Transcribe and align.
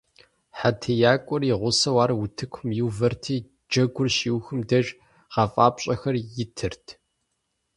ХьэтиякӀуэр 0.59 1.41
и 1.51 1.53
гъусэу 1.59 1.97
ар 2.03 2.11
утыкум 2.23 2.67
иувэрти, 2.79 3.35
джэгур 3.69 4.07
щиухым 4.15 4.59
деж 4.69 4.87
гъэфӀапщӀэхэр 5.33 6.15
итырт. 6.43 6.85